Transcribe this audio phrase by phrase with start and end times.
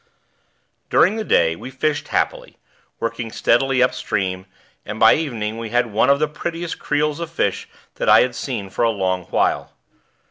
[0.89, 2.57] During the day we fished happily,
[2.99, 4.47] working steadily upstream,
[4.83, 8.33] and by evening we had one of the prettiest creels of fish that I had
[8.33, 9.73] seen for a long while.